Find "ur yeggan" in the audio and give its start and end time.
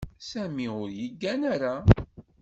0.83-1.41